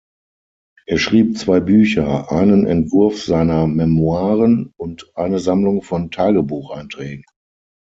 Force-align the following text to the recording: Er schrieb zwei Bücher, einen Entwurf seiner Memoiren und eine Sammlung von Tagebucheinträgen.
Er 0.87 0.97
schrieb 0.97 1.37
zwei 1.37 1.59
Bücher, 1.59 2.31
einen 2.31 2.65
Entwurf 2.65 3.21
seiner 3.23 3.67
Memoiren 3.67 4.71
und 4.75 5.15
eine 5.15 5.37
Sammlung 5.37 5.83
von 5.83 6.09
Tagebucheinträgen. 6.09 7.23